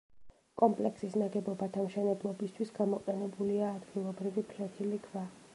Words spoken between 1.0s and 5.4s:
ნაგებობათა მშენებლობისთვის გამოყენებულია ადგილობრივი ფლეთილი ქვა.